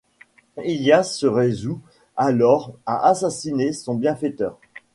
[0.65, 1.79] Ilyas se résout
[2.17, 4.57] alors à assassiner son bienfaiteur…